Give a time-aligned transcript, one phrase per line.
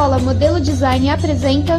[0.00, 1.78] Escola Modelo Design apresenta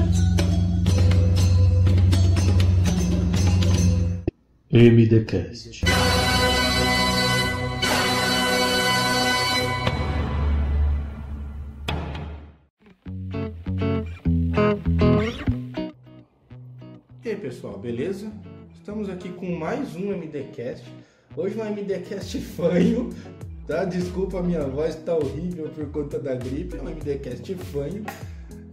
[4.71, 5.81] MDCast.
[17.25, 18.31] E aí pessoal, beleza?
[18.75, 20.85] Estamos aqui com mais um MDcast.
[21.35, 23.09] Hoje um MDcast fanho,
[23.71, 23.85] tá?
[23.85, 28.03] Desculpa a minha voz tá horrível por conta da gripe, é um MDcast fanho.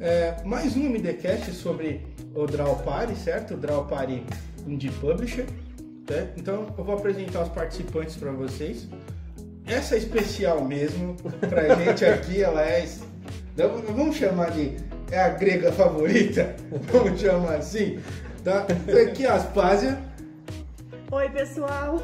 [0.00, 3.54] É, mais um MDcast sobre o Draw Party, certo?
[3.54, 4.24] O Draw Party
[4.66, 5.46] Indie Publisher.
[6.10, 6.32] Né?
[6.36, 8.88] Então eu vou apresentar os participantes para vocês.
[9.64, 11.14] Essa é especial mesmo,
[11.48, 12.84] pra gente aqui, ela é.
[13.56, 14.76] Vamos chamar de.
[15.12, 16.56] É a grega favorita?
[16.92, 18.00] Vamos chamar assim?
[18.42, 18.66] Tá?
[19.08, 19.96] Aqui a Aspásia.
[21.12, 22.02] Oi, pessoal.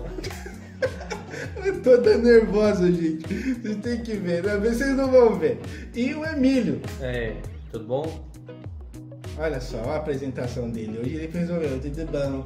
[1.65, 3.27] Eu tô toda nervosa, gente.
[3.27, 4.57] Vocês têm que ver, né?
[4.57, 5.61] Vocês não vão ver.
[5.95, 6.81] E o Emílio.
[7.01, 7.35] É,
[7.71, 8.25] tudo bom?
[9.39, 10.99] Olha só a apresentação dele.
[11.01, 12.45] Hoje ele resolveu, tudo bom.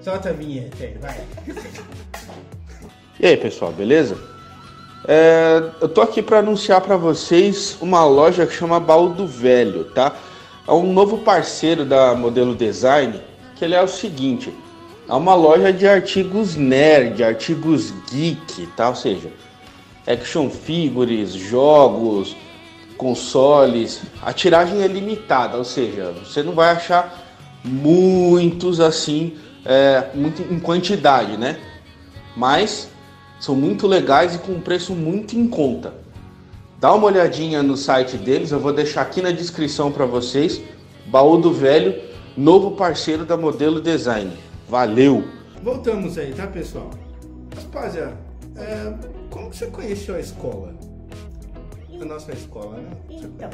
[0.00, 1.20] Solta a vinheta aí, vai.
[3.20, 4.16] E aí, pessoal, beleza?
[5.06, 9.84] É, eu tô aqui para anunciar para vocês uma loja que chama Baú do Velho,
[9.84, 10.16] tá?
[10.66, 13.20] É um novo parceiro da Modelo Design,
[13.54, 14.52] que ele é o seguinte,
[15.08, 18.88] é uma loja de artigos nerd, artigos geek, tá?
[18.88, 19.30] Ou seja,
[20.06, 22.36] action figures, jogos,
[22.96, 24.02] consoles.
[24.22, 27.20] A tiragem é limitada, ou seja, você não vai achar
[27.64, 31.58] muitos assim, é, muito em quantidade, né?
[32.36, 32.88] Mas
[33.40, 35.94] são muito legais e com preço muito em conta.
[36.80, 40.60] Dá uma olhadinha no site deles, eu vou deixar aqui na descrição para vocês.
[41.06, 42.00] Baú do Velho,
[42.36, 44.32] novo parceiro da Modelo Design.
[44.68, 45.24] Valeu!
[45.62, 46.90] Voltamos aí, tá, pessoal?
[47.56, 48.16] Aspásia,
[48.56, 48.94] é,
[49.30, 50.74] como que você conheceu a escola?
[52.00, 52.90] A nossa escola, né?
[53.10, 53.50] Então,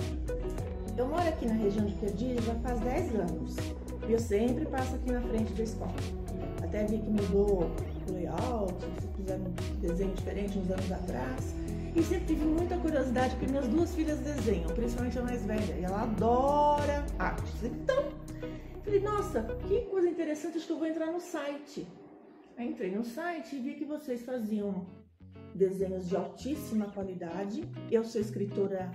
[0.97, 3.57] eu moro aqui na região de Perdizes já faz 10 anos.
[4.09, 5.93] E eu sempre passo aqui na frente da escola.
[6.63, 7.71] Até vi que mudou
[8.09, 11.55] o layout, se fizeram um desenho diferente uns anos atrás.
[11.95, 15.75] E sempre tive muita curiosidade, porque minhas duas filhas desenham, principalmente a mais velha.
[15.79, 17.65] E ela adora artes.
[17.65, 18.05] Então,
[18.89, 21.87] falei, nossa, que coisa interessante, acho que eu vou entrar no site.
[22.57, 24.87] Aí entrei no site e vi que vocês faziam
[25.55, 27.63] desenhos de altíssima qualidade.
[27.91, 28.91] Eu sou escritora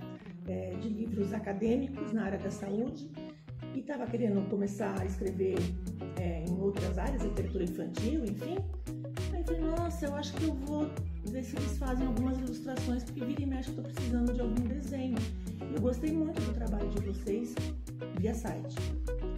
[0.48, 3.08] é, de livros acadêmicos na área da saúde
[3.72, 5.56] e estava querendo começar a escrever
[6.20, 8.56] é, em outras áreas, literatura infantil, enfim.
[9.32, 10.90] Aí falei, nossa, eu acho que eu vou
[11.26, 14.66] ver se eles fazem algumas ilustrações, porque vira e mexe eu estou precisando de algum
[14.66, 15.16] desenho.
[15.72, 17.54] Eu gostei muito do trabalho de vocês
[18.18, 18.74] via site.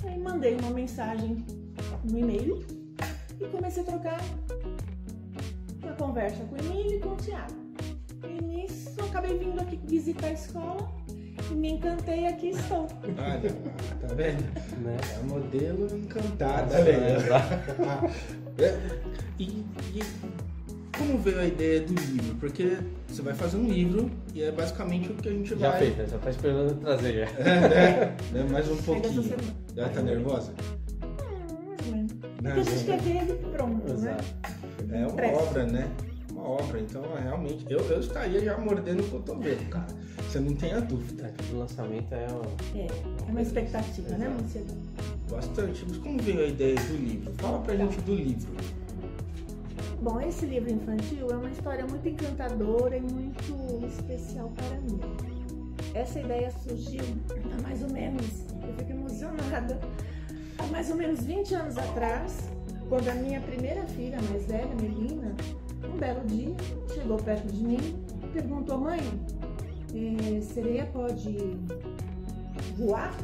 [0.07, 1.45] Aí mandei uma mensagem
[2.05, 2.65] no e-mail
[3.41, 4.21] e comecei a trocar
[5.83, 7.55] uma conversa com o Emílio e com o Tiago.
[8.25, 10.91] E nisso eu acabei vindo aqui visitar a escola
[11.51, 12.87] e me encantei e aqui estou.
[13.19, 13.53] Olha,
[14.01, 14.43] tá vendo?
[14.83, 14.97] Né?
[15.13, 17.17] É a modelo encantada, É, velho.
[17.17, 17.55] exato.
[18.59, 18.79] É,
[19.39, 19.45] e,
[19.95, 20.03] e
[20.97, 22.35] como veio a ideia do livro?
[22.41, 25.79] Porque você vai fazer um livro e é basicamente o que a gente Já vai.
[25.81, 26.07] fez, né?
[26.09, 27.21] Só tá esperando eu trazer já.
[27.41, 28.17] É, né?
[28.33, 28.47] Né?
[28.51, 29.25] Mais um pouquinho.
[29.75, 30.53] Já tá nervosa?
[31.91, 32.13] Menos.
[32.43, 32.85] Não, Porque a gente não.
[32.85, 33.95] quer ver ele pronto, né?
[33.95, 34.25] Exato.
[34.93, 35.91] É uma obra, né?
[36.31, 36.81] Uma obra.
[36.81, 39.87] Então, é, realmente, eu, eu estaria já mordendo o cotovelo, cara.
[40.29, 41.27] Você não tenha dúvida.
[41.27, 42.77] Aqui do lançamento é o.
[42.79, 44.43] É, é uma expectativa, né, Exato.
[44.43, 44.83] Luciano?
[45.31, 45.85] Bastante.
[45.89, 47.33] Mas como veio a ideia do livro?
[47.39, 48.49] Fala pra gente do livro.
[50.03, 55.01] Bom, esse livro infantil é uma história muito encantadora e muito especial para mim.
[55.95, 58.27] Essa ideia surgiu há mais ou menos,
[58.63, 59.81] eu fico emocionada,
[60.59, 62.41] há mais ou menos 20 anos atrás,
[62.91, 65.35] quando a minha primeira filha, mais velha, Melina,
[65.83, 66.55] um belo dia,
[66.95, 69.01] chegou perto de mim e perguntou, mãe,
[69.95, 71.39] eh, sereia pode
[72.77, 73.17] voar?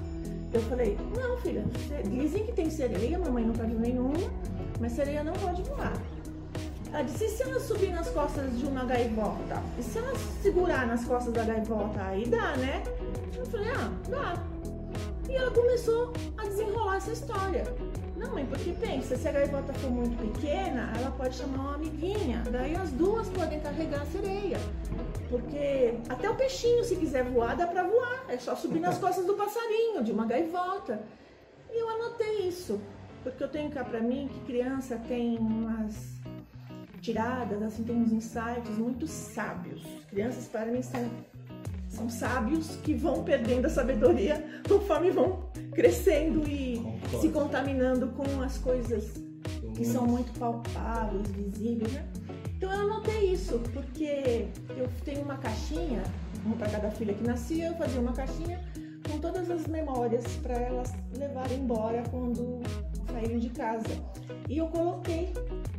[0.55, 1.65] Eu falei, não filha,
[2.11, 4.15] dizem que tem sereia, mamãe nunca viu nenhuma,
[4.81, 5.93] mas sereia não pode voar.
[6.93, 9.63] Ela disse, e se ela subir nas costas de uma gaivota?
[9.79, 12.03] E se ela segurar nas costas da gaivota?
[12.03, 12.83] Aí dá, né?
[13.35, 14.35] Eu falei, ah, dá.
[15.27, 17.65] E ela começou a desenrolar essa história.
[18.15, 22.43] Não, mãe, porque pensa, se a gaivota for muito pequena, ela pode chamar uma amiguinha.
[22.51, 24.59] Daí as duas podem carregar a sereia.
[25.31, 28.27] Porque até o peixinho, se quiser voar, dá pra voar.
[28.29, 31.03] É só subir nas costas do passarinho, de uma gaivota.
[31.71, 32.79] E eu anotei isso.
[33.23, 36.22] Porque eu tenho cá pra mim que criança tem umas
[37.03, 39.83] tiradas, assim, tem uns insights muito sábios.
[40.09, 41.11] Crianças, para mim, são,
[41.89, 47.21] são sábios que vão perdendo a sabedoria conforme vão crescendo e Concordo.
[47.21, 49.13] se contaminando com as coisas
[49.75, 52.07] que são muito palpáveis, visíveis, né?
[52.57, 54.47] Então eu anotei isso, porque
[54.77, 56.03] eu tenho uma caixinha,
[56.47, 58.61] uma para cada filha que nascia, eu fazia uma caixinha
[59.11, 62.61] com todas as memórias para elas levarem embora quando
[63.11, 63.89] saírem de casa.
[64.49, 65.33] E eu coloquei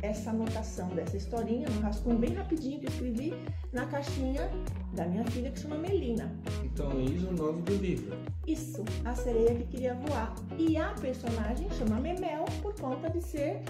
[0.04, 3.34] essa anotação dessa historinha, um rascunho bem rapidinho que eu escrevi
[3.72, 4.50] na caixinha
[4.92, 6.30] da minha filha que chama Melina.
[6.62, 8.16] Então eis o nome do livro.
[8.46, 10.34] Isso, a sereia que queria voar.
[10.58, 13.62] E a personagem chama Memel por conta de ser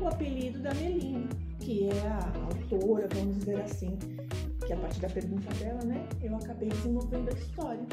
[0.00, 3.96] o apelido da Melina, que é a autora, vamos dizer assim,
[4.68, 7.86] que a partir da pergunta dela, né, eu acabei desenvolvendo a história.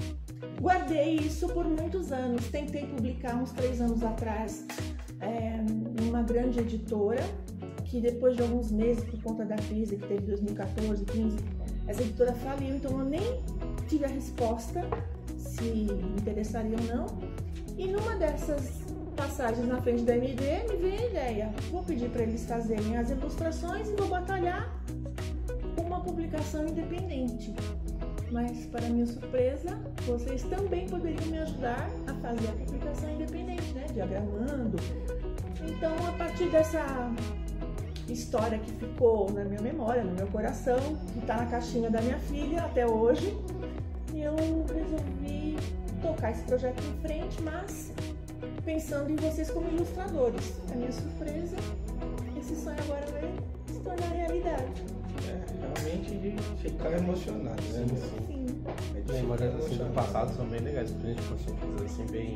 [0.60, 4.66] Guardei isso por muitos anos, tentei publicar uns três anos atrás
[5.22, 5.56] é,
[6.02, 7.24] numa grande editora,
[7.86, 11.38] que depois de alguns meses, por conta da crise que teve em 2014, 15,
[11.88, 13.24] essa editora faliu, então eu nem
[13.88, 14.82] tive a resposta
[15.38, 17.06] se me interessaria ou não.
[17.78, 18.84] E numa dessas
[19.16, 21.54] passagens na frente da MD, me veio a ideia.
[21.72, 24.70] Vou pedir para eles fazerem as ilustrações e vou batalhar
[26.06, 27.54] publicação independente.
[28.32, 33.86] Mas, para minha surpresa, vocês também poderiam me ajudar a fazer a publicação independente, né?
[33.94, 34.78] Diagramando.
[35.68, 36.82] Então, a partir dessa
[38.08, 40.80] história que ficou na minha memória, no meu coração,
[41.14, 43.36] que está na caixinha da minha filha até hoje,
[44.14, 44.36] eu
[44.74, 45.58] resolvi
[46.02, 47.92] tocar esse projeto em frente, mas
[48.64, 50.60] pensando em vocês como ilustradores.
[50.72, 51.56] A minha surpresa,
[52.40, 53.34] esse sonho agora vai
[53.68, 54.95] se tornar realidade.
[55.28, 55.46] É
[55.82, 57.86] realmente de ficar emocionado, né?
[57.88, 58.64] Sim.
[58.96, 62.36] É de Memórias assim, do passado são bem legais, principalmente quando são coisas assim bem,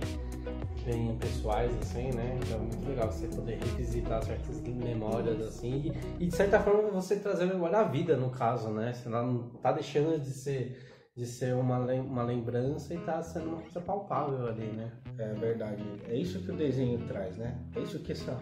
[0.85, 2.39] bem pessoais, assim, né?
[2.43, 6.89] Então é muito legal você poder revisitar certas memórias, assim, e, e de certa forma
[6.89, 8.93] você trazer a memória à vida, no caso, né?
[8.93, 10.77] Você não tá deixando de ser,
[11.15, 14.91] de ser uma, lem- uma lembrança e tá sendo uma coisa palpável ali, né?
[15.17, 15.83] É verdade.
[16.07, 17.57] É isso que o desenho traz, né?
[17.75, 18.37] É isso que essa,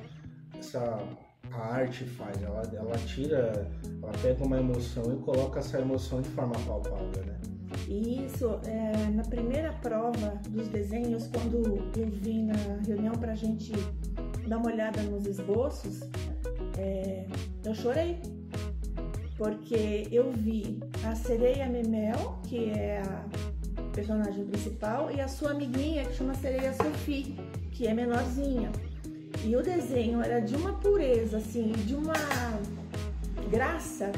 [0.59, 0.99] essa
[1.51, 2.41] a arte faz.
[2.41, 3.69] Ela, ela tira,
[4.01, 7.37] ela pega uma emoção e coloca essa emoção de forma palpável, né?
[7.87, 11.63] E isso, é, na primeira prova dos desenhos, quando
[11.95, 12.55] eu vim na
[12.85, 13.71] reunião para gente
[14.47, 16.01] dar uma olhada nos esboços,
[16.77, 17.25] é,
[17.65, 18.19] eu chorei.
[19.37, 23.25] Porque eu vi a sereia Memel, que é a
[23.93, 27.35] personagem principal, e a sua amiguinha, que chama Sereia Sophie,
[27.71, 28.71] que é menorzinha.
[29.47, 32.11] E o desenho era de uma pureza, assim, de uma
[33.49, 34.11] graça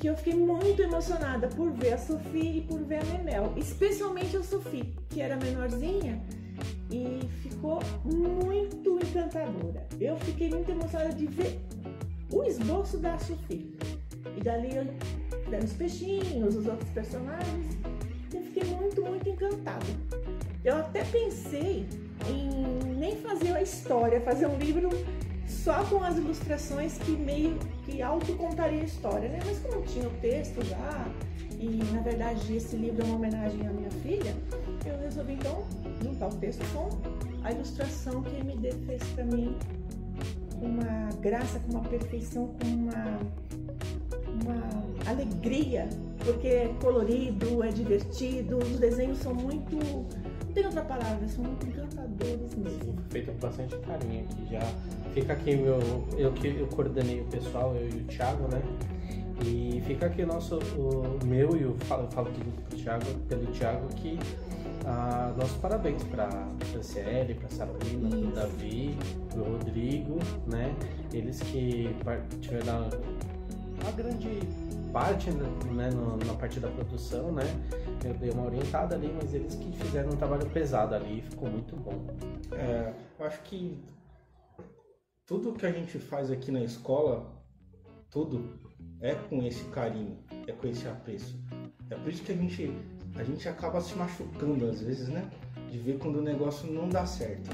[0.00, 4.36] que eu fiquei muito emocionada por ver a Sofia e por ver a Memel, especialmente
[4.36, 6.20] a Sofia, que era menorzinha
[6.90, 9.86] e ficou muito encantadora.
[10.00, 11.60] Eu fiquei muito emocionada de ver
[12.32, 13.70] o esboço da Sofia.
[14.36, 14.70] E dali
[15.50, 17.78] dando os peixinhos, os outros personagens,
[18.34, 19.86] eu fiquei muito, muito encantada.
[20.64, 21.86] Eu até pensei
[22.28, 24.90] em nem fazer a história, fazer um livro
[25.46, 29.40] só com as ilustrações que meio que autocontaria a história, né?
[29.44, 31.06] Mas como eu tinha o texto já,
[31.58, 34.34] e na verdade esse livro é uma homenagem à minha filha,
[34.84, 35.64] eu resolvi então
[36.02, 36.88] juntar o texto com
[37.42, 39.56] a ilustração que MD fez pra mim
[40.60, 43.18] uma graça, com uma perfeição, com uma,
[44.42, 45.88] uma alegria,
[46.24, 49.76] porque é colorido, é divertido, os desenhos são muito.
[50.54, 52.94] Tem outra palavra, são muito encantadores mesmo.
[53.10, 54.46] Feito com bastante carinho aqui.
[54.52, 54.60] Já
[55.12, 55.78] fica aqui meu.
[56.16, 58.62] Eu que eu coordenei o pessoal, eu e o Thiago, né?
[59.44, 63.04] E fica aqui o nosso, o meu e o falo, eu falo tudo pro Thiago,
[63.28, 64.16] pelo Thiago que
[64.86, 66.28] ah, nossos parabéns para
[66.70, 68.30] Franciele, para Sabrina, pro Isso.
[68.30, 68.96] Davi,
[69.30, 70.72] pro Rodrigo, né?
[71.12, 71.90] Eles que
[72.40, 72.88] tiveram
[73.82, 74.38] uma grande
[74.92, 77.42] parte né, no- na parte da produção, né?
[78.04, 81.74] Eu dei uma orientada ali, mas eles que fizeram um trabalho pesado ali, ficou muito
[81.76, 82.06] bom.
[82.52, 83.82] É, eu acho que
[85.26, 87.32] tudo que a gente faz aqui na escola,
[88.10, 88.60] tudo
[89.00, 91.42] é com esse carinho, é com esse apreço.
[91.90, 92.70] É por isso que a gente,
[93.16, 95.30] a gente acaba se machucando às vezes, né?
[95.70, 97.50] De ver quando o negócio não dá certo.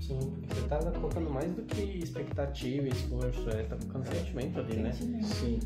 [0.00, 4.60] Sim, porque você tá colocando mais do que expectativa e esforço, é, tá colocando sentimento
[4.60, 4.92] ali, né?
[4.92, 5.60] Sim.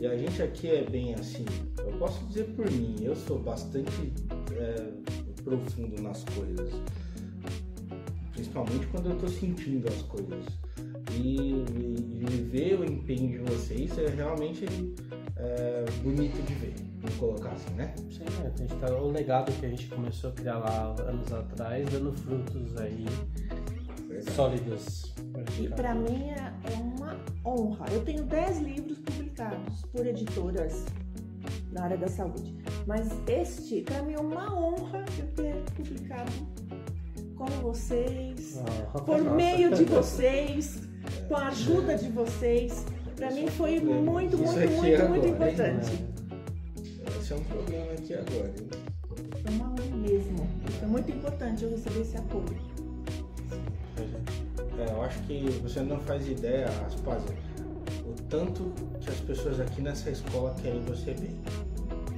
[0.00, 1.44] E a gente aqui é bem assim.
[1.78, 4.12] Eu posso dizer por mim, eu sou bastante
[4.52, 4.90] é,
[5.44, 6.72] profundo nas coisas.
[8.32, 10.44] Principalmente quando eu tô sentindo as coisas.
[11.12, 14.64] E, e- e ver o empenho de vocês é realmente
[15.36, 17.94] é, bonito de ver, vamos colocar assim, né?
[18.10, 21.88] Sim, a gente tá, o legado que a gente começou a criar lá anos atrás,
[21.90, 23.04] dando frutos aí
[24.08, 24.30] Verdade.
[24.36, 25.14] sólidos.
[25.60, 27.86] E para mim é é uma honra.
[27.90, 28.89] Eu tenho 10 livros
[29.40, 30.84] publicados por editoras
[31.72, 32.54] na área da saúde.
[32.86, 36.32] Mas este, para mim, é uma honra eu ter publicado
[37.36, 38.58] com vocês,
[38.94, 39.34] Ah, por nossa.
[39.36, 40.80] meio de vocês,
[41.28, 42.84] com a ajuda de vocês.
[43.16, 45.54] Para mim foi muito, Isso muito, aqui muito, é muito agora, hein?
[45.54, 46.04] importante.
[47.20, 48.48] Esse é um problema aqui agora.
[48.58, 48.70] hein?
[49.44, 50.48] É uma honra mesmo.
[50.76, 52.70] Então, muito importante eu receber esse apoio.
[54.78, 57.49] É, eu acho que você não faz ideia, Aspásia, o
[58.30, 61.36] tanto que as pessoas aqui nessa escola querem você bem.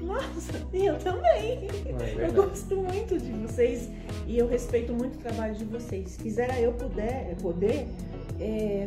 [0.03, 1.69] Nossa, eu também.
[1.87, 3.89] É Eu gosto muito de vocês
[4.27, 6.17] e eu respeito muito o trabalho de vocês.
[6.17, 7.87] Quisera eu puder, poder
[8.39, 8.87] é,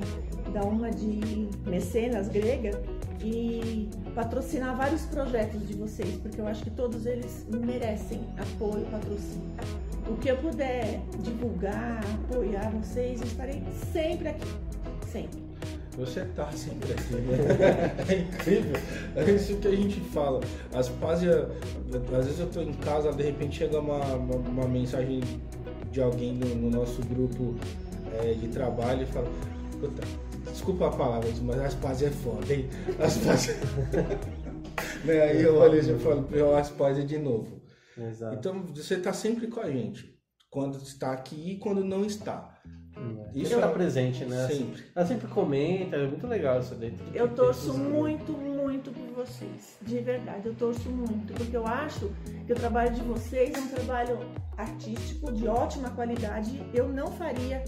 [0.54, 2.80] dar uma de mecenas grega
[3.24, 8.92] e patrocinar vários projetos de vocês, porque eu acho que todos eles merecem apoio e
[8.92, 9.52] patrocínio.
[10.08, 14.48] O que eu puder divulgar, apoiar vocês, eu estarei sempre aqui.
[15.12, 15.45] Sempre.
[15.98, 17.96] Você tá sempre aqui, né?
[18.10, 18.76] É incrível.
[19.16, 20.42] É isso que a gente fala.
[20.74, 25.22] As às vezes eu tô em casa, de repente chega uma, uma, uma mensagem
[25.92, 27.56] de alguém no, no nosso grupo
[28.22, 29.30] é, de trabalho e fala,
[29.80, 30.04] "Puta,
[30.52, 32.70] desculpa a palavra, mas a Aspásia é foda, hein?
[33.00, 33.56] Aspásia.
[35.06, 35.22] né?
[35.22, 37.62] Aí eu olho e eu falo, "Meu, Aspásia de novo.
[37.98, 38.36] Exato.
[38.36, 40.14] Então você tá sempre com a gente.
[40.50, 42.54] Quando está aqui e quando não está.
[43.34, 44.46] Isso Isso tá é- presente, né?
[44.46, 44.84] Assim, Sempre.
[44.96, 46.94] ela sempre comenta, é muito legal isso daí.
[47.14, 49.78] Eu torço muito, muito por vocês.
[49.82, 51.34] De verdade, eu torço muito.
[51.34, 52.10] Porque eu acho
[52.46, 54.20] que o trabalho de vocês é um trabalho
[54.58, 56.62] artístico, de ótima qualidade.
[56.74, 57.64] Eu não faria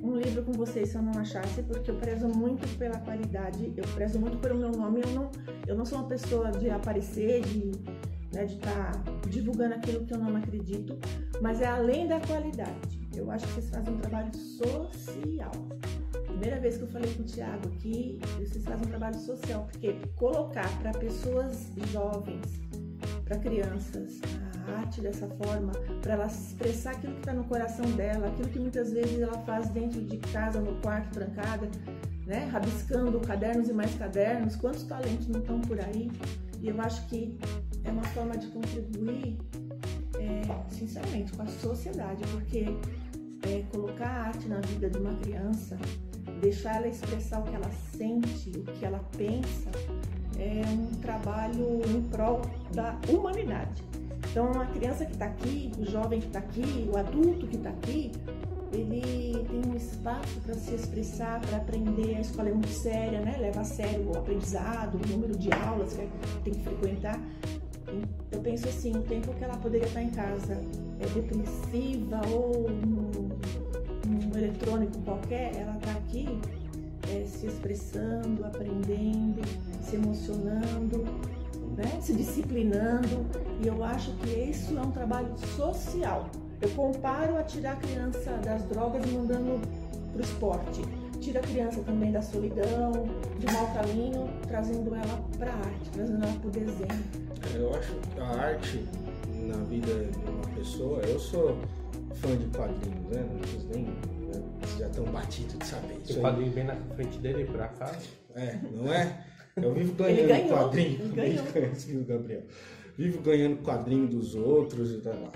[0.00, 3.84] um livro com vocês se eu não achasse, porque eu prezo muito pela qualidade, eu
[3.94, 5.00] prezo muito pelo meu nome.
[5.04, 5.30] Eu não,
[5.66, 7.72] eu não sou uma pessoa de aparecer, de
[8.32, 8.92] né, de estar
[9.28, 10.98] divulgando aquilo que eu não acredito,
[11.40, 13.01] mas é além da qualidade.
[13.14, 15.52] Eu acho que vocês fazem um trabalho social.
[16.26, 19.94] Primeira vez que eu falei com o Thiago aqui, vocês fazem um trabalho social, porque
[20.16, 22.60] colocar para pessoas jovens,
[23.24, 24.20] para crianças,
[24.66, 28.58] a arte dessa forma, para ela expressar aquilo que está no coração dela, aquilo que
[28.58, 31.68] muitas vezes ela faz dentro de casa, no quarto, trancada,
[32.26, 32.48] né?
[32.50, 36.10] rabiscando cadernos e mais cadernos, quantos talentos não estão por aí?
[36.60, 37.36] E eu acho que
[37.84, 39.36] é uma forma de contribuir,
[40.18, 42.66] é, sinceramente, com a sociedade, porque
[43.46, 45.78] é, colocar a arte na vida de uma criança,
[46.40, 49.70] deixar ela expressar o que ela sente, o que ela pensa,
[50.38, 52.42] é um trabalho em prol
[52.74, 53.82] da humanidade.
[54.30, 57.70] Então, a criança que está aqui, o jovem que está aqui, o adulto que está
[57.70, 58.12] aqui,
[58.72, 62.16] ele tem um espaço para se expressar, para aprender.
[62.16, 63.36] A escola é muito séria, né?
[63.38, 66.08] Leva a sério o aprendizado, o número de aulas que
[66.44, 67.20] tem que frequentar.
[68.30, 70.54] Eu penso assim, o tempo que ela poderia estar em casa
[70.98, 72.70] é depressiva ou
[74.42, 76.40] eletrônico qualquer, ela está aqui
[77.10, 79.42] é, se expressando, aprendendo,
[79.82, 81.04] se emocionando,
[81.76, 82.00] né?
[82.00, 83.26] se disciplinando.
[83.62, 86.28] E eu acho que isso é um trabalho social.
[86.60, 89.60] Eu comparo a tirar a criança das drogas e mandando
[90.12, 90.82] para o esporte.
[91.20, 92.92] Tira a criança também da solidão,
[93.38, 97.04] de mau caminho, trazendo ela para a arte, trazendo ela para o desenho.
[97.54, 98.84] Eu acho que a arte
[99.46, 101.56] na vida de uma pessoa, eu sou
[102.14, 103.26] fã de quadrinhos, né?
[103.40, 103.86] Vocês nem?
[104.60, 106.12] Vocês já estão batidos de saber isso.
[106.14, 106.22] O aí.
[106.22, 108.08] quadrinho bem na frente dele, por acaso.
[108.34, 109.26] É, não é?
[109.56, 111.00] Eu vivo Ele ganhando ganhou, quadrinho.
[111.02, 111.44] ele ganhou.
[111.74, 112.42] Sim, o Gabriel.
[112.96, 115.12] Vivo ganhando quadrinho dos outros e tal.
[115.14, 115.32] lá.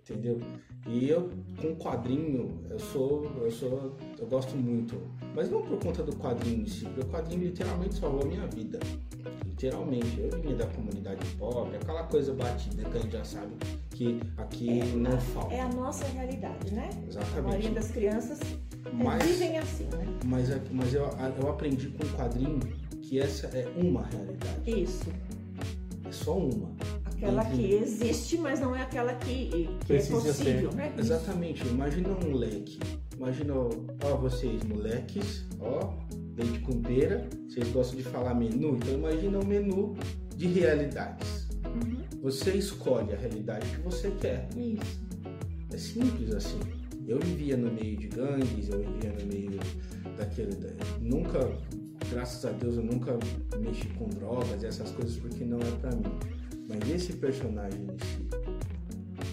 [0.00, 0.40] Entendeu?
[0.88, 1.30] E eu,
[1.60, 4.96] com quadrinho, eu sou, eu sou, eu gosto muito.
[5.34, 8.46] Mas não por conta do quadrinho em si, porque o quadrinho literalmente salvou a minha
[8.46, 8.80] vida.
[9.64, 10.18] Literalmente.
[10.18, 13.52] Eu vinha da comunidade pobre, aquela coisa batida que a gente já sabe
[13.90, 15.52] que aqui não falta.
[15.54, 16.88] É a nossa realidade, né?
[17.04, 17.42] A Exatamente.
[17.42, 20.06] maioria das crianças é, Mas- vivem assim, né?
[20.24, 21.04] Mas, é- mas eu,
[21.42, 22.58] eu aprendi com o quadrinho
[23.02, 24.82] que essa é uma realidade.
[24.82, 25.04] Isso.
[26.08, 26.70] É só uma.
[27.22, 30.74] Aquela que existe, mas não é aquela que, que é possível, ser.
[30.74, 30.92] né?
[30.98, 31.66] Exatamente.
[31.66, 32.78] Imagina um moleque.
[33.16, 35.92] Imagina, ó, vocês, moleques, ó,
[36.36, 37.28] leite com pera.
[37.48, 38.76] Vocês gostam de falar menu?
[38.76, 39.94] Então imagina um menu
[40.34, 41.46] de realidades.
[41.66, 42.00] Uhum.
[42.22, 44.48] Você escolhe a realidade que você quer.
[44.56, 45.00] Isso.
[45.72, 46.58] É simples assim.
[47.06, 49.58] Eu vivia no meio de gangues, eu vivia no meio
[50.16, 50.54] daquele.
[50.54, 50.68] da-
[51.00, 51.50] Nunca,
[52.10, 53.18] graças a Deus, eu nunca
[53.58, 56.39] mexi com drogas e essas coisas porque não é pra mim.
[56.70, 58.28] Mas esse personagem em si,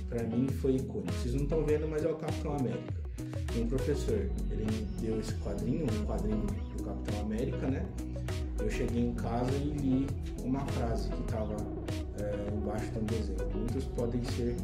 [0.09, 1.13] pra mim foi icônico.
[1.13, 2.93] Vocês não estão vendo, mas é o Capitão América.
[3.55, 7.85] Um professor, ele me deu esse quadrinho, um quadrinho do Capitão América, né?
[8.59, 10.07] Eu cheguei em casa e li
[10.43, 11.55] uma frase que estava
[12.55, 13.37] embaixo de um desenho.
[13.55, 14.55] Muitos podem ser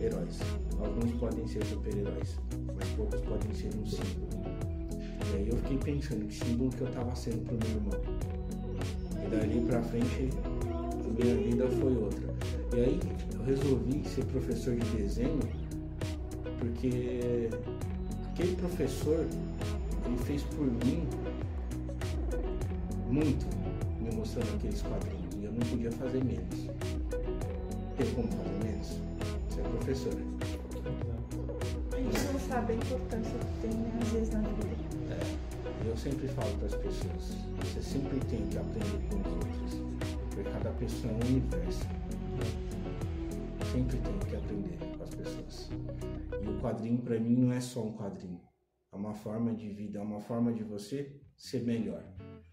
[0.00, 0.38] heróis,
[0.78, 2.36] alguns podem ser super-heróis,
[2.76, 4.28] mas poucos podem ser um símbolo.
[5.32, 8.00] E aí eu fiquei pensando que símbolo que eu estava sendo pro meu irmão.
[9.24, 10.30] E dali pra frente
[11.10, 12.34] a minha vida foi outra.
[12.76, 13.00] E aí
[13.34, 15.40] eu resolvi ser professor de desenho
[16.58, 17.50] porque
[18.28, 19.26] aquele professor
[20.06, 21.06] ele fez por mim
[23.08, 23.46] muito
[24.00, 26.70] me mostrando aqueles quadrinhos e eu não podia fazer menos.
[27.96, 29.00] Tem como fazer menos?
[29.48, 30.14] Você é professor.
[31.92, 34.80] A gente não sabe a importância que tem, às vezes, na vida.
[35.84, 39.99] Eu sempre falo para as pessoas, você sempre tem que aprender com os outros,
[40.40, 41.86] porque cada pessoa é um universo.
[43.72, 45.70] Sempre tem que aprender com as pessoas.
[46.42, 48.40] E o quadrinho para mim não é só um quadrinho,
[48.92, 52.02] é uma forma de vida, é uma forma de você ser melhor.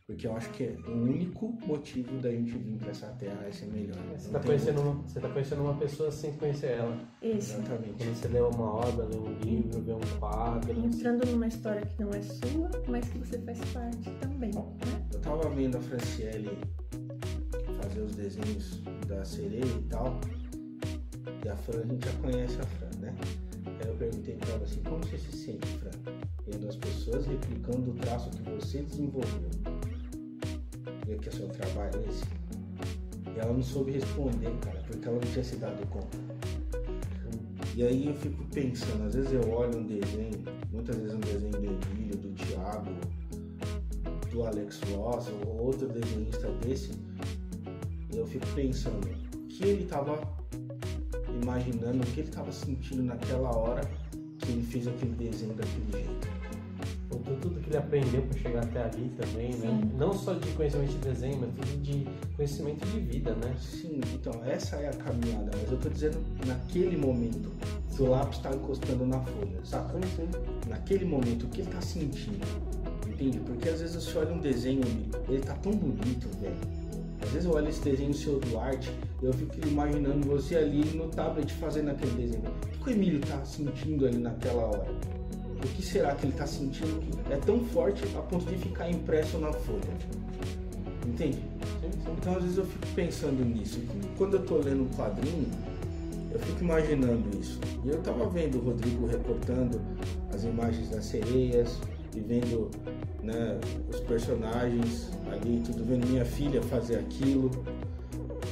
[0.06, 3.52] Porque eu acho que é o único motivo da gente vir para essa terra é
[3.52, 3.98] ser melhor.
[4.18, 6.98] Você tá, tem conhecendo uma, você tá conhecendo uma pessoa sem conhecer ela.
[7.22, 7.58] Isso.
[7.58, 7.94] Exatamente.
[7.98, 10.72] Quando você lê uma obra, lê um livro, vê um quadro.
[10.80, 15.08] Entrando numa história que não é sua, mas que você faz parte também, né?
[15.14, 16.58] Eu tava vendo a Franciele
[18.02, 20.20] os desenhos da sereia e tal.
[21.46, 23.16] E a Fran, a gente já conhece a Fran, né?
[23.66, 25.92] Aí eu perguntei pra ela assim, como você se sente, Fran?
[26.48, 29.50] Vendo as pessoas replicando o traço que você desenvolveu.
[31.06, 32.24] Vê que é seu trabalho esse?
[33.36, 36.18] E ela não soube responder, cara, porque ela não tinha se dado conta.
[37.76, 41.52] E aí eu fico pensando, às vezes eu olho um desenho, muitas vezes um desenho
[41.52, 42.90] do Emílio, do Thiago,
[44.32, 47.37] do Alex Ross ou outro desenhista desse, e
[48.18, 50.20] eu fico pensando o que ele estava
[51.42, 53.82] imaginando, o que ele estava sentindo naquela hora
[54.40, 56.28] que ele fez aquele desenho daquele jeito.
[57.10, 59.82] Com tudo, tudo que ele aprendeu para chegar até ali também, né?
[59.82, 59.98] Sim.
[59.98, 62.06] Não só de conhecimento de desenho, mas tudo de
[62.36, 63.56] conhecimento de vida, né?
[63.60, 67.52] Sim, então essa é a caminhada, mas eu tô dizendo naquele momento
[67.96, 69.98] que o lápis está encostando na folha, saca?
[70.68, 72.46] Naquele momento, o que ele tá sentindo?
[73.08, 73.40] Entende?
[73.40, 74.82] Porque às vezes você olha um desenho,
[75.28, 76.87] ele tá tão bonito, velho.
[77.28, 78.90] Às vezes eu olho esse desenho seu Duarte
[79.22, 82.44] e eu fico imaginando você ali no tablet fazendo aquele desenho.
[82.80, 84.88] O que o Emílio tá sentindo ali naquela hora?
[85.58, 88.90] O que será que ele tá sentindo que é tão forte a ponto de ficar
[88.90, 89.82] impresso na folha?
[91.06, 91.40] Entende?
[92.18, 93.82] Então às vezes eu fico pensando nisso.
[94.18, 95.48] Quando eu tô lendo um quadrinho,
[96.32, 97.60] eu fico imaginando isso.
[97.84, 99.82] E eu tava vendo o Rodrigo recortando
[100.34, 101.78] as imagens das sereias
[102.18, 102.72] e vendo
[103.22, 103.58] né,
[103.90, 107.52] os personagens ali, tudo vendo minha filha fazer aquilo.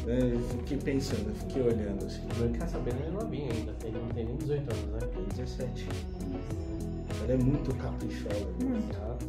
[0.05, 2.21] Né, eu fiquei pensando, eu fiquei olhando assim.
[2.35, 4.99] O meu quer saber, ele é novinho ainda, ele não tem nem 18 anos, né?
[5.15, 5.87] Tem 17.
[7.23, 8.35] Ela é muito caprichosa.
[8.35, 9.25] Exato.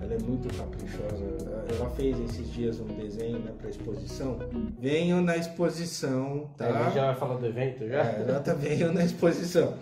[0.00, 1.64] Ela é muito caprichosa.
[1.74, 4.38] Ela fez esses dias um desenho né, para exposição.
[4.78, 6.68] Venham na exposição, tá?
[6.68, 8.02] Ele já vai falar do evento já?
[8.02, 9.74] É, ela tá veio na exposição.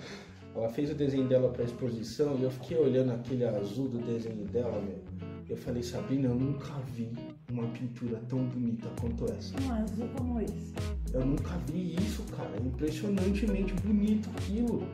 [0.55, 4.45] Ela fez o desenho dela para exposição e eu fiquei olhando aquele azul do desenho
[4.47, 5.03] dela, meu.
[5.49, 7.13] Eu falei, Sabrina, eu nunca vi
[7.51, 9.55] uma pintura tão bonita quanto essa.
[9.61, 10.73] Um azul como esse.
[11.13, 12.51] Eu nunca vi isso, cara.
[12.57, 14.87] É impressionantemente bonito aquilo.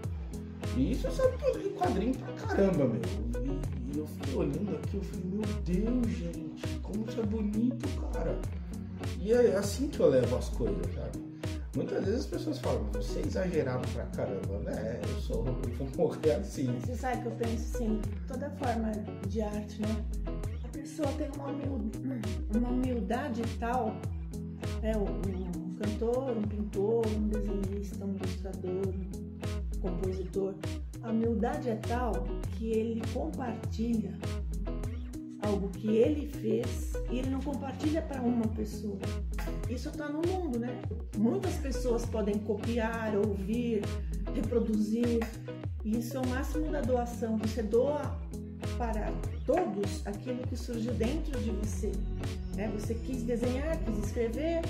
[0.76, 3.00] E isso sabe que eu leio quadrinho pra caramba, meu.
[3.44, 7.88] E, e eu fiquei olhando aqui, eu falei, meu Deus, gente, como isso é bonito,
[8.12, 8.38] cara.
[9.20, 11.18] E é assim que eu levo as coisas, sabe?
[11.76, 15.00] Muitas vezes as pessoas falam, você é exagerado pra caramba, né?
[15.02, 16.66] Eu sou, eu vou morrer assim.
[16.80, 18.90] Você sabe que eu penso assim, toda forma
[19.28, 20.04] de arte, né?
[20.64, 21.90] A pessoa tem uma, humil-
[22.54, 23.94] uma humildade tal,
[24.82, 24.92] né?
[24.96, 30.54] Um cantor, um pintor, um desenhista, um ilustrador, um compositor.
[31.02, 32.12] A humildade é tal
[32.56, 34.18] que ele compartilha
[35.42, 38.98] algo que ele fez e ele não compartilha para uma pessoa.
[39.68, 40.80] Isso está no mundo, né?
[41.16, 43.82] Muitas pessoas podem copiar, ouvir,
[44.34, 45.20] reproduzir.
[45.84, 47.36] E isso é o máximo da doação.
[47.38, 48.18] Você doa
[48.76, 49.12] para
[49.46, 51.92] todos aquilo que surgiu dentro de você.
[52.56, 52.68] Né?
[52.78, 54.62] Você quis desenhar, quis escrever,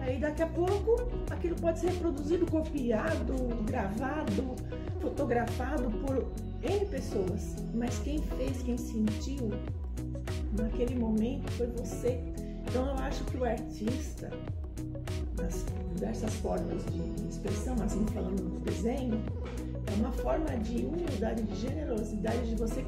[0.00, 0.96] aí daqui a pouco
[1.30, 3.34] aquilo pode ser reproduzido, copiado,
[3.64, 4.54] gravado,
[5.00, 6.30] fotografado por
[6.62, 7.56] N pessoas.
[7.74, 9.50] Mas quem fez, quem sentiu
[10.56, 12.20] naquele momento foi você.
[12.72, 14.30] Então eu acho que o artista,
[15.36, 19.22] nas diversas formas de expressão, assim falando do desenho,
[19.86, 22.82] é uma forma de humildade, de generosidade, de você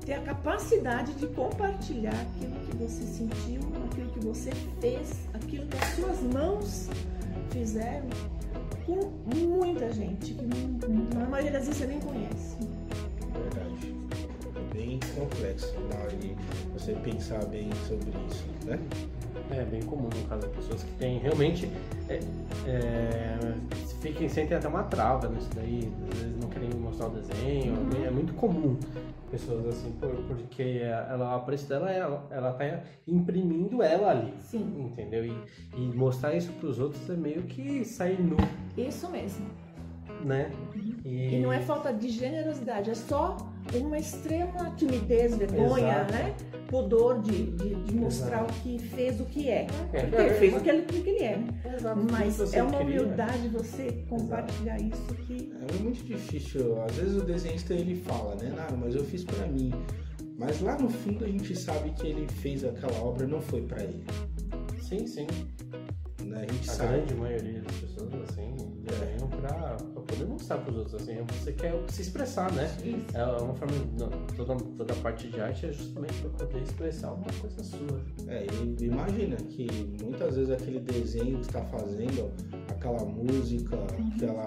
[0.00, 5.76] ter a capacidade de compartilhar aquilo que você sentiu, aquilo que você fez, aquilo que
[5.76, 6.88] as suas mãos
[7.50, 8.06] fizeram
[8.86, 12.56] com muita gente, que na maioria das vezes você nem conhece.
[13.30, 13.94] Verdade.
[14.56, 15.66] É bem complexo
[16.18, 16.34] de
[16.86, 18.78] você pensar bem sobre isso, né?
[19.50, 21.68] É bem comum no caso de pessoas que têm realmente.
[22.08, 22.20] É,
[22.66, 23.38] é,
[24.00, 27.74] fiquem, sentem até uma trava nisso daí, às vezes não querem mostrar o desenho.
[27.74, 28.04] Uhum.
[28.06, 28.76] É muito comum
[29.30, 34.32] pessoas assim, por- porque ela, a preço dela é ela, ela tá imprimindo ela ali.
[34.40, 34.86] Sim.
[34.92, 35.24] Entendeu?
[35.24, 35.34] E,
[35.76, 38.36] e mostrar isso pros outros é meio que sair nu,
[38.76, 39.46] Isso mesmo.
[40.24, 40.50] né?
[41.04, 43.36] E não é falta de generosidade, é só
[43.74, 46.12] uma extrema timidez, vergonha, Exato.
[46.12, 46.34] né?
[46.68, 49.66] Pudor de, de, de mostrar o que fez, o que é.
[49.92, 50.56] É, Porque é, fez é.
[50.56, 51.44] o que ele, o que ele é?
[51.74, 53.02] Exato, Mas é uma queria.
[53.02, 55.52] humildade você compartilhar isso que.
[55.68, 56.80] É muito difícil.
[56.82, 58.52] Às vezes o desenhista ele fala, né?
[58.70, 59.72] Não, mas eu fiz pra mim.
[60.38, 63.82] Mas lá no fundo a gente sabe que ele fez aquela obra não foi pra
[63.82, 64.04] ele.
[64.80, 65.26] Sim, sim.
[66.22, 66.44] Né?
[66.48, 66.92] A gente A sabe.
[66.96, 68.54] grande maioria das pessoas, assim,
[68.86, 72.64] desenham pra, pra poder mostrar pros outros, assim, você quer se expressar, né?
[72.84, 73.16] Isso.
[73.16, 77.12] É uma forma, não, toda, toda a parte de arte é justamente pra poder expressar
[77.12, 78.00] uma coisa sua.
[78.28, 79.66] É, e imagina que
[80.02, 82.30] muitas vezes aquele desenho que está fazendo,
[82.68, 83.76] aquela música,
[84.14, 84.46] aquela,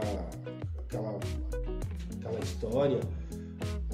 [0.85, 1.19] aquela,
[2.17, 2.99] aquela história,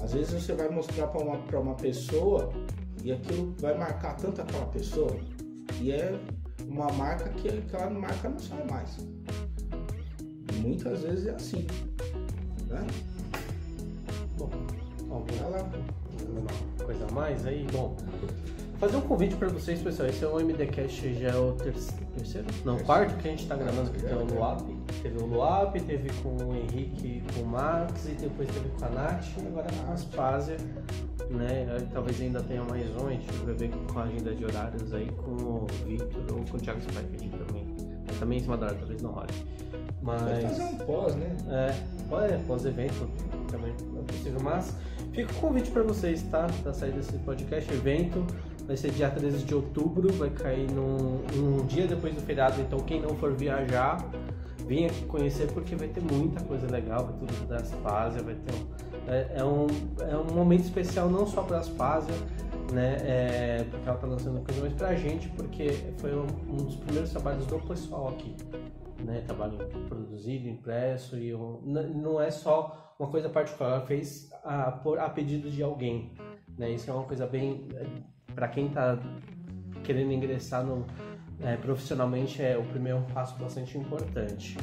[0.02, 2.52] às vezes você vai mostrar para uma, pra uma pessoa
[3.02, 5.16] e aquilo vai marcar tanto aquela pessoa
[5.80, 6.18] e é
[6.68, 8.96] uma marca que aquela marca não sai mais.
[10.66, 11.66] Muitas vezes é assim.
[12.68, 12.84] Né?
[14.36, 14.50] Bom,
[15.10, 17.64] alguma Ela, alguma coisa a mais aí?
[17.72, 17.96] Bom,
[18.80, 20.08] fazer um convite pra vocês, pessoal.
[20.08, 21.72] Esse é o MDCast, já é o ter-
[22.16, 22.46] terceiro?
[22.64, 24.60] Não, quarto que a gente tá gravando, que tem o Luap.
[25.02, 28.88] Teve o Luap, teve com o Henrique, com o Max, e depois teve com a
[28.88, 30.56] Nath, e agora com a Aspásia.
[31.30, 31.66] Né?
[31.92, 35.10] Talvez ainda tenha mais um, a gente vai ver com a agenda de horários aí
[35.12, 37.66] com o Victor ou com o Thiago Spike também.
[38.06, 39.28] Mas também em cima da hora, talvez não role.
[40.06, 40.42] Mas.
[40.42, 41.36] fazer um pós, né?
[41.50, 41.74] É,
[42.08, 43.10] pode, é, pós-evento
[43.50, 44.72] também não é possível, mas
[45.12, 46.46] fica o convite para vocês, tá?
[46.62, 48.24] Da saída desse podcast, evento
[48.66, 52.80] vai ser dia 13 de outubro, vai cair num, um dia depois do feriado, então
[52.80, 54.04] quem não for viajar,
[54.66, 59.10] aqui conhecer porque vai ter muita coisa legal, vai tudo da Aspásia, vai ter um,
[59.12, 59.66] é, é um,
[60.00, 62.14] é um momento especial não só para Aspásia,
[62.72, 66.74] né, é, porque ela tá lançando coisa, mas pra gente, porque foi um, um dos
[66.74, 68.34] primeiros trabalhos do pessoal aqui
[69.04, 74.72] né, trabalho produzido, impresso e n- não é só uma coisa particular, ela fez a,
[74.72, 76.12] por, a pedido de alguém,
[76.56, 76.70] né?
[76.70, 77.68] Isso é uma coisa bem
[78.34, 78.98] para quem está
[79.84, 80.84] querendo ingressar no
[81.40, 84.56] é, profissionalmente é o primeiro passo bastante importante.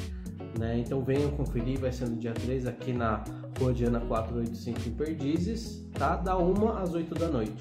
[0.58, 0.80] Né?
[0.80, 3.24] Então venham conferir, vai ser no dia 3 aqui na
[3.60, 6.16] Rua Diana 485 em Perdizes, tá?
[6.16, 7.54] Da 1 às 8 da noite.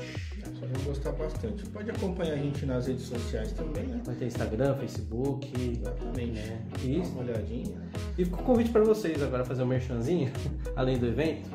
[0.73, 1.67] Vão gostar bastante.
[1.67, 4.01] Pode acompanhar a gente nas redes sociais também, né?
[4.05, 6.41] Vai ter Instagram, Facebook, Exatamente.
[6.41, 6.63] né?
[6.71, 7.13] Dá Isso.
[7.13, 7.77] uma olhadinha.
[8.17, 10.33] E o convite para vocês agora fazer um merchanzinho,
[10.75, 11.51] além do evento.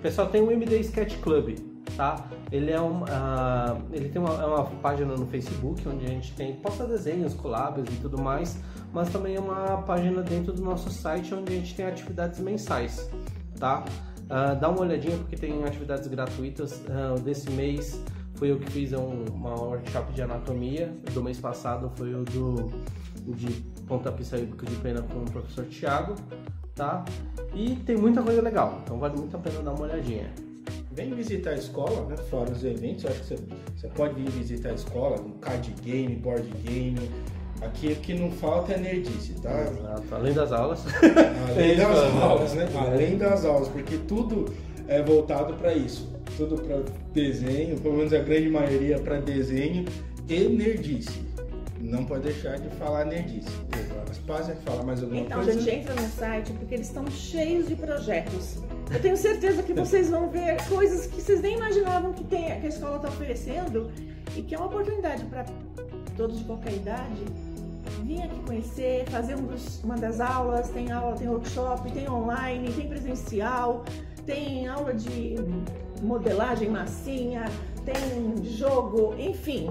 [0.00, 1.58] Pessoal, tem o MD Sketch Club,
[1.96, 2.28] tá?
[2.50, 6.32] Ele é uma, ah, ele tem uma, é uma página no Facebook onde a gente
[6.32, 8.58] tem posta desenhos, collabs e tudo mais,
[8.92, 13.10] mas também é uma página dentro do nosso site onde a gente tem atividades mensais,
[13.58, 13.84] tá?
[14.28, 16.82] Ah, dá uma olhadinha porque tem atividades gratuitas.
[16.88, 18.00] Ah, desse mês
[18.34, 20.92] foi eu que fiz um, uma workshop de anatomia.
[21.12, 22.70] Do mês passado foi o do
[23.26, 23.46] de
[23.86, 26.14] pontapé saído de pena com o professor Thiago,
[26.74, 27.04] tá?
[27.54, 30.30] E tem muita coisa legal, então vale muito a pena dar uma olhadinha.
[30.92, 32.16] Vem visitar a escola, né?
[32.16, 33.38] Fora os eventos, acho que você,
[33.76, 37.10] você pode vir visitar a escola, um card game, board game.
[37.60, 39.62] Aqui o que não falta é nerdice, tá?
[39.62, 40.14] Exato.
[40.14, 40.84] Além das aulas.
[41.50, 42.64] Além das aulas, né?
[42.66, 42.78] né?
[42.78, 44.52] Além das aulas, porque tudo
[44.86, 46.13] é voltado para isso.
[46.36, 49.84] Tudo para desenho, pelo menos a grande maioria para desenho
[50.28, 51.22] e nerdice.
[51.80, 53.48] Não pode deixar de falar nerdice.
[54.10, 55.60] As Pazia fala mais alguma Então, coisa?
[55.60, 58.58] gente, entra no site porque eles estão cheios de projetos.
[58.92, 62.66] Eu tenho certeza que vocês vão ver coisas que vocês nem imaginavam que, tem, que
[62.66, 63.90] a escola está oferecendo
[64.36, 65.44] e que é uma oportunidade para
[66.16, 67.22] todos de qualquer idade
[68.02, 70.68] vir aqui conhecer, fazer um dos- uma das aulas.
[70.70, 73.84] Tem aula, tem workshop, tem online, tem presencial,
[74.26, 75.36] tem aula de
[76.02, 77.44] modelagem massinha,
[77.84, 79.70] tem jogo, enfim.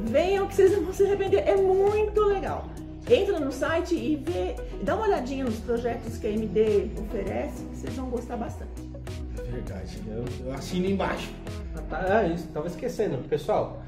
[0.00, 1.48] Venham que vocês não vão se arrepender.
[1.48, 2.66] É muito legal.
[3.08, 7.76] Entra no site e vê, dá uma olhadinha nos projetos que a MD oferece, que
[7.76, 8.72] vocês vão gostar bastante.
[9.50, 11.30] Verdade, eu, eu assino embaixo.
[11.76, 13.18] Ah, tá, é isso, tava esquecendo.
[13.28, 13.82] Pessoal,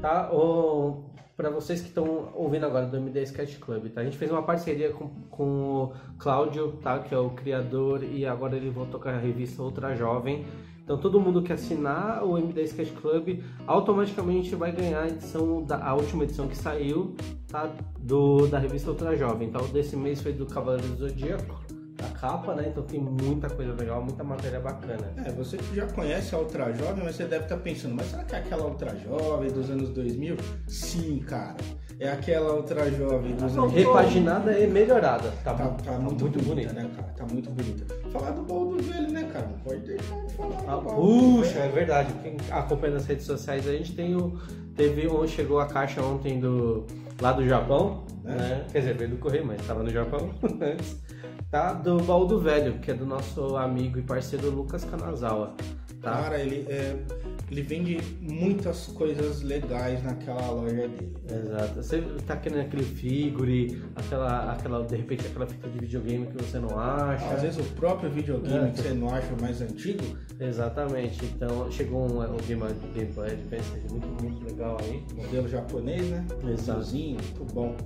[0.00, 0.32] tá?
[0.32, 1.02] O,
[1.36, 4.00] pra vocês que estão ouvindo agora do MD Sketch Club, tá?
[4.00, 6.98] A gente fez uma parceria com, com o Cláudio, tá?
[6.98, 10.44] Que é o criador e agora ele voltou com a revista Ultra Jovem.
[10.84, 15.82] Então todo mundo que assinar o MD Sketch Club automaticamente vai ganhar a edição da
[15.82, 17.14] a última edição que saiu,
[17.48, 17.70] tá?
[17.98, 19.48] Do da revista Ultra Jovem.
[19.48, 21.61] Então desse mês foi do Cavaleiro do Zodíaco,
[22.04, 22.66] a capa, né?
[22.68, 25.12] Então tem muita coisa legal, muita matéria bacana.
[25.24, 28.24] É, você que já conhece a Ultra Jovem, mas você deve estar pensando, mas será
[28.24, 30.36] que é aquela Ultra Jovem dos anos 2000?
[30.68, 31.56] Sim, cara.
[32.00, 35.30] É aquela Ultra Jovem dos anos Repaginada e melhorada.
[35.44, 36.72] Tá, Tá, tá muito, bonita, bonita.
[36.72, 37.08] né, cara?
[37.16, 37.94] Tá muito bonita.
[38.10, 39.46] Falar do baú do velho, né, cara?
[39.46, 42.12] Não pode deixar de falar Ah, do puxa, é verdade.
[42.22, 44.36] Quem acompanha nas redes sociais, a gente tem o.
[44.74, 46.86] Teve um, chegou a caixa ontem do.
[47.20, 48.28] lá do Japão, É.
[48.30, 48.64] né?
[48.72, 50.96] Quer dizer, veio do correio, mas estava no Japão antes.
[51.50, 51.72] Tá?
[51.74, 55.54] Do baú do velho, que é do nosso amigo e parceiro Lucas Kanazawa.
[56.00, 56.10] Tá?
[56.22, 56.96] Cara, ele é.
[57.50, 61.12] ele vende muitas coisas legais naquela loja dele.
[61.30, 61.74] Exato.
[61.76, 66.58] Você tá querendo aquele figure, aquela, aquela, de repente aquela fita de videogame que você
[66.58, 67.24] não acha.
[67.26, 68.70] Às vezes o próprio videogame É.
[68.72, 70.02] que você não acha mais antigo,
[70.40, 71.24] Exatamente.
[71.24, 72.62] Então chegou um, um Game,
[72.94, 75.04] Game Boy Advance muito, muito legal aí.
[75.14, 76.26] modelo japonês, né?
[76.52, 76.90] Exato.
[76.92, 77.76] Muito bom.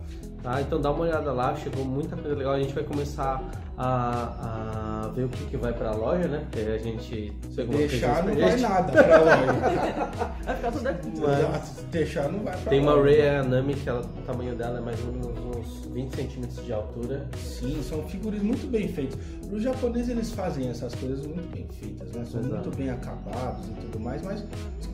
[0.47, 0.61] Tá?
[0.61, 2.53] Então dá uma olhada lá, chegou muita coisa legal.
[2.53, 3.43] A gente vai começar
[3.77, 6.47] a, a ver o que, que vai pra loja, né?
[6.49, 7.31] Porque a gente
[7.69, 10.27] deixar, não vai nada pra loja.
[10.47, 11.67] Vai ficar tudo aqui.
[11.67, 13.11] Se deixar, não vai pra Tem uma loja.
[13.11, 16.73] Ray Anami, que ela, o tamanho dela é mais ou menos uns 20 centímetros de
[16.73, 17.27] altura.
[17.37, 19.19] Sim, são figuras muito bem feitas.
[19.51, 22.25] Os japoneses eles fazem essas coisas muito bem feitas, né?
[22.25, 22.55] São Exato.
[22.55, 24.45] muito bem acabados e tudo mais, mas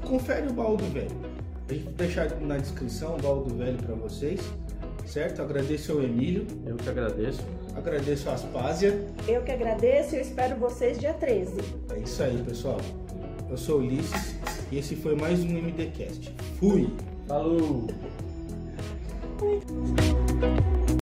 [0.02, 1.10] confere o baú do velho.
[1.68, 4.40] A gente vai deixar na descrição o baú do velho pra vocês,
[5.12, 5.42] certo?
[5.42, 7.42] Agradeço ao Emílio, Eu que agradeço.
[7.76, 8.98] agradeço a Aspásia.
[9.28, 11.60] Eu que agradeço e eu espero vocês dia 13.
[11.94, 12.80] É isso aí, pessoal.
[13.50, 14.34] Eu sou o Ulisses
[14.70, 16.34] e esse foi mais um MDcast.
[16.58, 16.88] Fui!
[17.28, 17.86] Falou!
[19.38, 19.60] Fui.